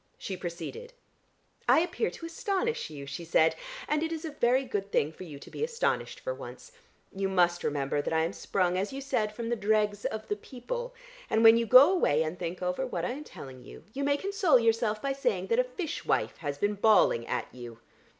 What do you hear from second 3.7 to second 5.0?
"and it is a very good